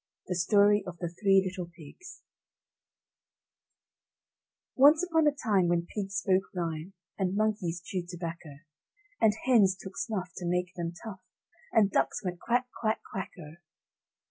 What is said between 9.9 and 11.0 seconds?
snuff to make them